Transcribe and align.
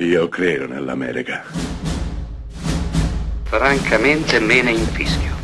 Io 0.00 0.28
credo 0.28 0.68
nell'America. 0.68 1.42
Francamente 3.42 4.38
me 4.38 4.62
ne 4.62 4.70
infischio. 4.70 5.34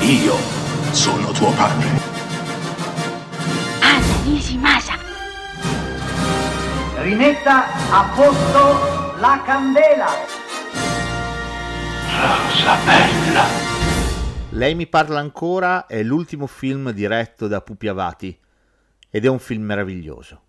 Io 0.00 0.34
sono 0.90 1.30
tuo 1.30 1.52
padre. 1.52 1.86
Anna 3.80 4.22
Nishimasa. 4.24 4.94
Rimetta 6.96 7.66
a 7.92 8.12
posto 8.12 9.20
la 9.20 9.40
candela. 9.46 10.08
Rosa 12.10 12.76
bella. 12.84 13.44
Lei 14.50 14.74
mi 14.74 14.88
parla 14.88 15.20
ancora 15.20 15.86
è 15.86 16.02
l'ultimo 16.02 16.48
film 16.48 16.90
diretto 16.90 17.46
da 17.46 17.60
Pupi 17.60 17.86
Avati 17.86 18.36
ed 19.08 19.24
è 19.24 19.28
un 19.28 19.38
film 19.38 19.62
meraviglioso. 19.62 20.40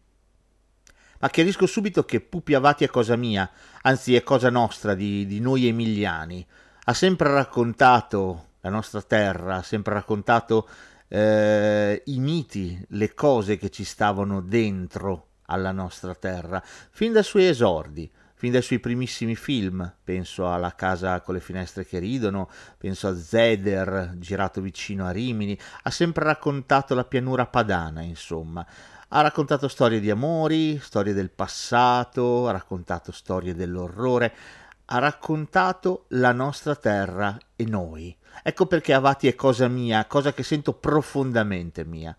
Ma 1.19 1.29
chiarisco 1.29 1.65
subito 1.65 2.03
che 2.03 2.21
Pupi 2.21 2.53
Avati 2.53 2.83
è 2.83 2.87
cosa 2.89 3.15
mia, 3.15 3.49
anzi 3.81 4.15
è 4.15 4.23
cosa 4.23 4.49
nostra, 4.49 4.93
di, 4.93 5.25
di 5.25 5.39
noi 5.39 5.67
emiliani. 5.67 6.45
Ha 6.85 6.93
sempre 6.93 7.31
raccontato 7.31 8.45
la 8.61 8.69
nostra 8.69 9.01
terra, 9.01 9.55
ha 9.55 9.63
sempre 9.63 9.93
raccontato 9.93 10.67
eh, 11.07 12.01
i 12.05 12.19
miti, 12.19 12.79
le 12.89 13.13
cose 13.13 13.57
che 13.57 13.69
ci 13.69 13.83
stavano 13.83 14.41
dentro 14.41 15.25
alla 15.47 15.71
nostra 15.71 16.13
terra, 16.13 16.61
fin 16.91 17.13
dai 17.13 17.23
suoi 17.23 17.47
esordi, 17.47 18.09
fin 18.35 18.51
dai 18.51 18.61
suoi 18.61 18.79
primissimi 18.79 19.35
film, 19.35 19.91
penso 20.03 20.51
alla 20.51 20.75
casa 20.75 21.21
con 21.21 21.33
le 21.33 21.39
finestre 21.39 21.85
che 21.85 21.99
ridono, 21.99 22.49
penso 22.77 23.07
a 23.07 23.15
Zeder, 23.15 24.13
girato 24.17 24.61
vicino 24.61 25.05
a 25.05 25.11
Rimini, 25.11 25.57
ha 25.83 25.89
sempre 25.89 26.25
raccontato 26.25 26.93
la 26.93 27.05
pianura 27.05 27.47
padana, 27.47 28.01
insomma. 28.01 28.65
Ha 29.09 29.21
raccontato 29.21 29.69
storie 29.69 30.01
di 30.01 30.09
amori, 30.09 30.79
storie 30.79 31.13
del 31.13 31.29
passato, 31.29 32.47
ha 32.47 32.51
raccontato 32.51 33.13
storie 33.13 33.55
dell'orrore, 33.55 34.33
ha 34.85 34.99
raccontato 34.99 36.05
la 36.09 36.33
nostra 36.33 36.75
terra 36.75 37.37
e 37.55 37.63
noi. 37.65 38.15
Ecco 38.43 38.65
perché 38.65 38.93
Avati 38.93 39.27
è 39.27 39.35
cosa 39.35 39.69
mia, 39.69 40.05
cosa 40.05 40.33
che 40.33 40.43
sento 40.43 40.73
profondamente 40.73 41.85
mia. 41.85 42.15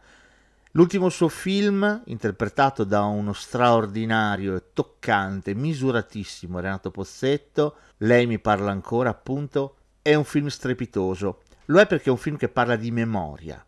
L'ultimo 0.72 1.10
suo 1.10 1.28
film, 1.28 2.02
interpretato 2.06 2.84
da 2.84 3.02
uno 3.02 3.34
straordinario 3.34 4.56
e 4.56 4.72
toccante, 4.72 5.54
misuratissimo 5.54 6.60
Renato 6.60 6.90
Pozzetto, 6.90 7.76
Lei 7.98 8.26
mi 8.26 8.38
parla 8.38 8.70
ancora, 8.70 9.10
appunto, 9.10 9.76
è 10.00 10.14
un 10.14 10.24
film 10.24 10.46
strepitoso. 10.46 11.42
Lo 11.66 11.80
è 11.80 11.86
perché 11.86 12.08
è 12.08 12.12
un 12.12 12.18
film 12.18 12.36
che 12.36 12.48
parla 12.48 12.76
di 12.76 12.90
memoria, 12.90 13.62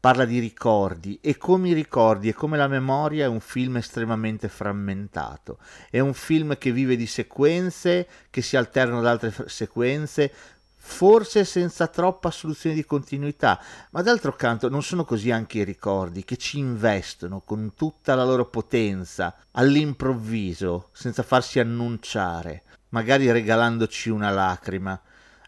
parla 0.00 0.24
di 0.24 0.38
ricordi 0.38 1.18
e 1.20 1.36
come 1.36 1.70
i 1.70 1.72
ricordi 1.72 2.28
e 2.28 2.34
come 2.34 2.56
la 2.56 2.68
memoria 2.68 3.24
è 3.24 3.28
un 3.28 3.40
film 3.40 3.76
estremamente 3.76 4.48
frammentato. 4.48 5.58
È 5.90 5.98
un 5.98 6.14
film 6.14 6.56
che 6.56 6.72
vive 6.72 6.96
di 6.96 7.06
sequenze, 7.06 8.06
che 8.30 8.42
si 8.42 8.56
alternano 8.56 9.00
ad 9.00 9.06
altre 9.06 9.48
sequenze, 9.48 10.32
forse 10.80 11.44
senza 11.44 11.88
troppa 11.88 12.30
soluzione 12.30 12.74
di 12.74 12.84
continuità, 12.84 13.60
ma 13.90 14.00
d'altro 14.00 14.34
canto 14.34 14.70
non 14.70 14.82
sono 14.82 15.04
così 15.04 15.30
anche 15.30 15.58
i 15.58 15.64
ricordi 15.64 16.24
che 16.24 16.36
ci 16.36 16.58
investono 16.58 17.40
con 17.40 17.74
tutta 17.74 18.14
la 18.14 18.24
loro 18.24 18.46
potenza 18.48 19.36
all'improvviso, 19.50 20.88
senza 20.92 21.22
farsi 21.22 21.58
annunciare, 21.58 22.62
magari 22.90 23.30
regalandoci 23.30 24.08
una 24.08 24.30
lacrima. 24.30 24.98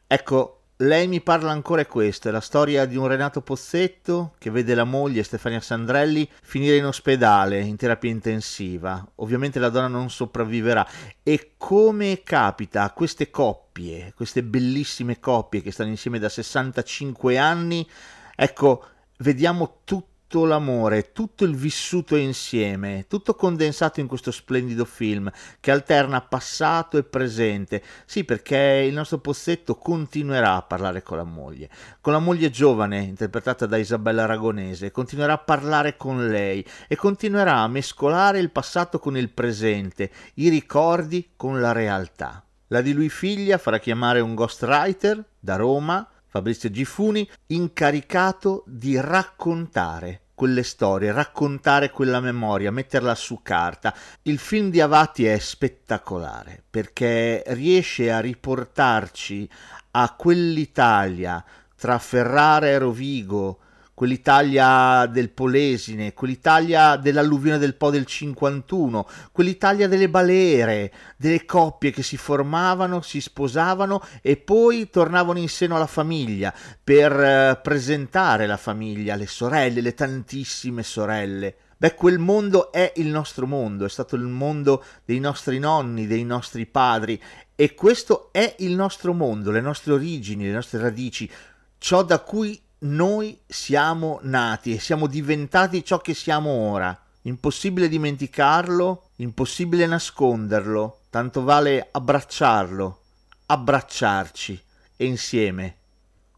Ecco, 0.06 0.59
lei 0.82 1.08
mi 1.08 1.20
parla 1.20 1.50
ancora 1.50 1.84
questo, 1.84 2.28
è 2.28 2.30
la 2.30 2.40
storia 2.40 2.86
di 2.86 2.96
un 2.96 3.06
Renato 3.06 3.42
Pozzetto 3.42 4.34
che 4.38 4.50
vede 4.50 4.74
la 4.74 4.84
moglie 4.84 5.22
Stefania 5.22 5.60
Sandrelli 5.60 6.26
finire 6.42 6.76
in 6.76 6.86
ospedale 6.86 7.60
in 7.60 7.76
terapia 7.76 8.10
intensiva. 8.10 9.06
Ovviamente 9.16 9.58
la 9.58 9.68
donna 9.68 9.88
non 9.88 10.08
sopravviverà 10.08 10.86
e 11.22 11.52
come 11.58 12.22
capita 12.22 12.84
a 12.84 12.92
queste 12.92 13.30
coppie, 13.30 14.14
queste 14.14 14.42
bellissime 14.42 15.20
coppie 15.20 15.60
che 15.60 15.70
stanno 15.70 15.90
insieme 15.90 16.18
da 16.18 16.30
65 16.30 17.36
anni, 17.36 17.86
ecco, 18.34 18.84
vediamo 19.18 19.80
tutto 19.84 20.08
tutto 20.30 20.46
l'amore, 20.46 21.10
tutto 21.10 21.42
il 21.42 21.56
vissuto 21.56 22.14
insieme, 22.14 23.06
tutto 23.08 23.34
condensato 23.34 23.98
in 23.98 24.06
questo 24.06 24.30
splendido 24.30 24.84
film 24.84 25.28
che 25.58 25.72
alterna 25.72 26.20
passato 26.20 26.96
e 26.96 27.02
presente. 27.02 27.82
Sì, 28.04 28.22
perché 28.22 28.84
il 28.86 28.94
nostro 28.94 29.18
Pozzetto 29.18 29.74
continuerà 29.74 30.54
a 30.54 30.62
parlare 30.62 31.02
con 31.02 31.16
la 31.16 31.24
moglie, 31.24 31.68
con 32.00 32.12
la 32.12 32.20
moglie 32.20 32.48
giovane, 32.50 33.00
interpretata 33.00 33.66
da 33.66 33.76
Isabella 33.76 34.22
Aragonese, 34.22 34.92
continuerà 34.92 35.32
a 35.32 35.38
parlare 35.38 35.96
con 35.96 36.28
lei 36.28 36.64
e 36.86 36.94
continuerà 36.94 37.56
a 37.56 37.68
mescolare 37.68 38.38
il 38.38 38.52
passato 38.52 39.00
con 39.00 39.16
il 39.16 39.30
presente, 39.30 40.12
i 40.34 40.48
ricordi 40.48 41.32
con 41.34 41.60
la 41.60 41.72
realtà. 41.72 42.44
La 42.68 42.82
di 42.82 42.92
lui 42.92 43.08
figlia 43.08 43.58
farà 43.58 43.80
chiamare 43.80 44.20
un 44.20 44.36
ghostwriter 44.36 45.24
da 45.40 45.56
Roma 45.56 46.08
Fabrizio 46.30 46.70
Gifuni, 46.70 47.28
incaricato 47.46 48.62
di 48.64 48.98
raccontare 49.00 50.20
quelle 50.32 50.62
storie, 50.62 51.10
raccontare 51.10 51.90
quella 51.90 52.20
memoria, 52.20 52.70
metterla 52.70 53.16
su 53.16 53.40
carta. 53.42 53.92
Il 54.22 54.38
film 54.38 54.70
di 54.70 54.80
Avati 54.80 55.26
è 55.26 55.36
spettacolare 55.40 56.62
perché 56.70 57.42
riesce 57.48 58.12
a 58.12 58.20
riportarci 58.20 59.50
a 59.90 60.14
quell'Italia 60.14 61.44
tra 61.76 61.98
Ferrara 61.98 62.68
e 62.68 62.78
Rovigo, 62.78 63.58
quell'Italia 64.00 65.04
del 65.04 65.28
Polesine, 65.28 66.14
quell'Italia 66.14 66.96
dell'alluvione 66.96 67.58
del 67.58 67.74
Po 67.74 67.90
del 67.90 68.06
51, 68.06 69.06
quell'Italia 69.30 69.88
delle 69.88 70.08
balere, 70.08 70.90
delle 71.18 71.44
coppie 71.44 71.90
che 71.90 72.02
si 72.02 72.16
formavano, 72.16 73.02
si 73.02 73.20
sposavano 73.20 74.02
e 74.22 74.38
poi 74.38 74.88
tornavano 74.88 75.38
in 75.38 75.50
seno 75.50 75.76
alla 75.76 75.86
famiglia 75.86 76.50
per 76.82 77.12
eh, 77.12 77.60
presentare 77.62 78.46
la 78.46 78.56
famiglia, 78.56 79.16
le 79.16 79.26
sorelle, 79.26 79.82
le 79.82 79.92
tantissime 79.92 80.82
sorelle. 80.82 81.54
Beh, 81.76 81.94
quel 81.94 82.18
mondo 82.18 82.72
è 82.72 82.94
il 82.96 83.08
nostro 83.08 83.46
mondo, 83.46 83.84
è 83.84 83.90
stato 83.90 84.16
il 84.16 84.22
mondo 84.22 84.82
dei 85.04 85.20
nostri 85.20 85.58
nonni, 85.58 86.06
dei 86.06 86.24
nostri 86.24 86.64
padri 86.64 87.20
e 87.54 87.74
questo 87.74 88.30
è 88.32 88.54
il 88.60 88.74
nostro 88.74 89.12
mondo, 89.12 89.50
le 89.50 89.60
nostre 89.60 89.92
origini, 89.92 90.46
le 90.46 90.52
nostre 90.52 90.80
radici, 90.80 91.30
ciò 91.76 92.02
da 92.02 92.20
cui 92.20 92.58
noi 92.80 93.38
siamo 93.46 94.20
nati 94.22 94.74
e 94.74 94.78
siamo 94.78 95.06
diventati 95.06 95.84
ciò 95.84 95.98
che 95.98 96.14
siamo 96.14 96.50
ora. 96.50 96.98
Impossibile 97.22 97.88
dimenticarlo, 97.88 99.10
impossibile 99.16 99.86
nasconderlo, 99.86 101.00
tanto 101.10 101.42
vale 101.42 101.88
abbracciarlo, 101.90 103.00
abbracciarci 103.46 104.62
e 104.96 105.04
insieme 105.04 105.76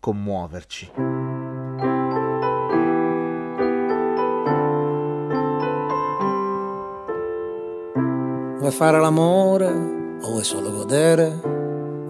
commuoverci. 0.00 0.90
Vuoi 8.58 8.72
fare 8.72 8.98
l'amore 8.98 9.66
o 9.66 10.30
vuoi 10.30 10.44
solo 10.44 10.70
godere? 10.72 11.50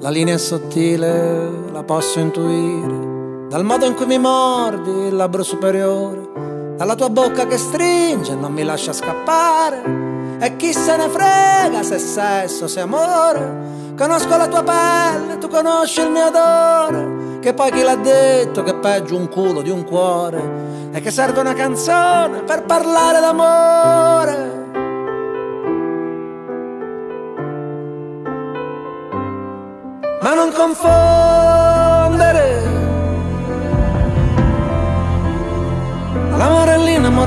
La 0.00 0.10
linea 0.10 0.34
è 0.34 0.38
sottile, 0.38 1.70
la 1.70 1.82
posso 1.82 2.18
intuire 2.20 3.11
dal 3.52 3.64
modo 3.64 3.84
in 3.84 3.92
cui 3.94 4.06
mi 4.06 4.16
mordi 4.16 5.08
il 5.08 5.14
labbro 5.14 5.42
superiore, 5.42 6.26
dalla 6.78 6.94
tua 6.94 7.10
bocca 7.10 7.46
che 7.46 7.58
stringe 7.58 8.32
e 8.32 8.34
non 8.34 8.50
mi 8.50 8.64
lascia 8.64 8.94
scappare. 8.94 10.38
E 10.40 10.56
chi 10.56 10.72
se 10.72 10.96
ne 10.96 11.06
frega 11.10 11.82
se 11.82 11.98
sesso, 11.98 12.66
se 12.66 12.80
amore. 12.80 13.92
Conosco 13.94 14.38
la 14.38 14.48
tua 14.48 14.62
pelle, 14.62 15.36
tu 15.36 15.48
conosci 15.48 16.00
il 16.00 16.08
mio 16.08 16.28
odore. 16.28 17.40
Che 17.40 17.52
poi 17.52 17.70
chi 17.72 17.82
l'ha 17.82 17.96
detto 17.96 18.62
che 18.62 18.70
è 18.70 18.76
peggio 18.76 19.16
un 19.16 19.28
culo 19.28 19.60
di 19.60 19.68
un 19.68 19.84
cuore. 19.84 20.90
E 20.90 21.02
che 21.02 21.10
serve 21.10 21.40
una 21.40 21.52
canzone 21.52 22.44
per 22.44 22.62
parlare 22.62 23.20
d'amore. 23.20 24.60
Ma 30.22 30.34
non 30.34 30.50
confondere 30.54 32.41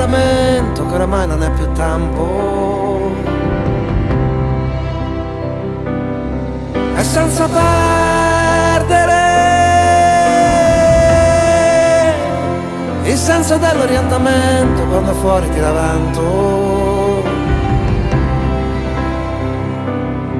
l'innamoramento 0.05 0.85
che 0.85 0.93
oramai 0.93 1.27
non 1.27 1.43
è 1.43 1.51
più 1.51 1.71
tempo. 1.73 3.13
E 6.95 7.03
senza 7.03 7.47
perdere 7.47 9.13
il 13.03 13.17
senso 13.17 13.57
dell'orientamento 13.57 14.83
quando 14.83 15.13
fuori 15.13 15.49
ti 15.49 15.59
vento. 15.59 17.23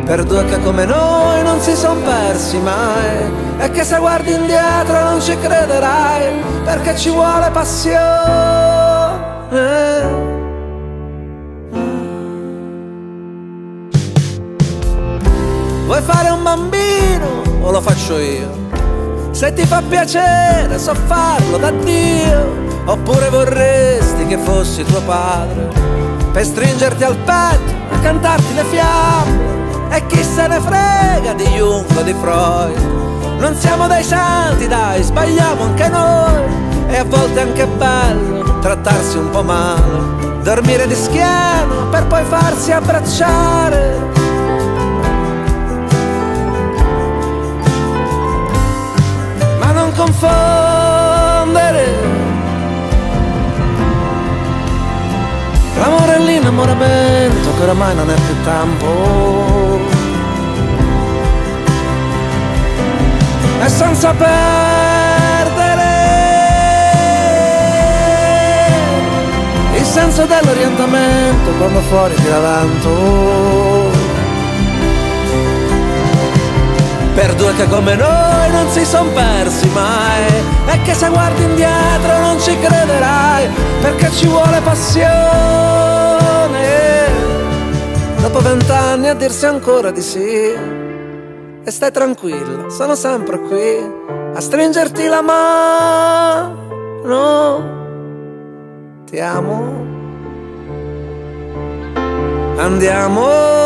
Per 0.06 0.24
due 0.24 0.46
che 0.46 0.62
come 0.62 0.86
noi 0.86 1.42
non 1.44 1.60
si 1.60 1.76
son 1.76 2.04
persi 2.04 2.60
mai 2.60 3.44
e 3.58 3.72
che 3.72 3.84
se 3.84 3.98
guardi 3.98 4.34
indietro 4.34 5.04
non 5.04 5.20
ci 5.20 5.36
crederai 5.40 6.44
perché 6.64 6.96
ci 6.96 7.10
vuole 7.10 7.50
passione. 7.50 8.75
Se 19.36 19.52
ti 19.52 19.66
fa 19.66 19.82
piacere 19.82 20.80
so 20.80 20.96
farlo 21.08 21.58
da 21.58 21.70
Dio. 21.70 22.64
Oppure 22.86 23.28
vorresti 23.28 24.28
che 24.28 24.38
fossi 24.38 24.84
tuo 24.84 25.02
padre 25.02 25.68
Per 26.32 26.46
stringerti 26.46 27.04
al 27.04 27.18
petto 27.18 27.74
e 27.92 28.00
cantarti 28.02 28.54
le 28.54 28.64
fiamme. 28.64 29.90
E 29.90 30.06
chi 30.06 30.24
se 30.24 30.48
ne 30.48 30.60
frega 30.62 31.34
di 31.34 31.44
Jung 31.48 31.86
o 31.98 32.02
di 32.02 32.14
Freud? 32.14 32.78
Non 33.38 33.56
siamo 33.58 33.88
dei 33.88 34.04
santi 34.04 34.70
dai, 34.70 35.04
sbagliamo 35.04 35.64
anche 35.64 35.90
noi. 35.90 36.44
E 36.88 36.98
a 36.98 37.04
volte 37.04 37.40
è 37.40 37.44
anche 37.44 37.68
bello 37.68 38.60
trattarsi 38.62 39.18
un 39.18 39.32
po' 39.32 39.44
male. 39.44 40.44
Dormire 40.44 40.88
di 40.88 40.96
schiena 40.96 41.88
per 41.92 42.08
poi 42.08 42.24
farsi 42.24 42.72
abbracciare 42.72 44.15
L'amore 56.46 56.76
l'innamoramento 56.76 57.56
che 57.56 57.62
oramai 57.64 57.96
non 57.96 58.08
è 58.08 58.14
più 58.14 58.36
tempo 58.44 59.80
E 63.64 63.68
senza 63.68 64.14
perdere 64.14 65.84
Il 69.74 69.86
senso 69.86 70.26
dell'orientamento 70.26 71.50
quando 71.58 71.80
fuori 71.82 72.14
tira 72.14 72.40
vento 72.40 73.92
Per 77.16 77.34
due 77.34 77.56
che 77.56 77.68
come 77.68 77.96
noi 77.96 78.52
non 78.52 78.70
si 78.70 78.86
son 78.86 79.12
persi 79.14 79.68
mai 79.70 80.44
E 80.68 80.82
che 80.84 80.94
se 80.94 81.10
guardi 81.10 81.42
indietro 81.42 82.20
non 82.20 82.40
ci 82.40 82.56
crederai 82.60 83.50
Perché 83.82 84.12
ci 84.12 84.28
vuole 84.28 84.62
passione 84.62 86.05
Dopo 88.26 88.40
vent'anni 88.40 89.08
a 89.08 89.14
dirsi 89.14 89.46
ancora 89.46 89.92
di 89.92 90.02
sì. 90.02 90.26
E 91.64 91.72
stai 91.72 91.92
tranquilla, 91.92 92.72
sono 92.72 92.96
sempre 92.96 93.40
qui 93.40 93.78
A 94.34 94.40
stringerti 94.40 95.06
la 95.06 95.22
mano. 95.22 97.04
Ti 99.06 99.20
amo. 99.20 99.86
Andiamo 102.58 103.65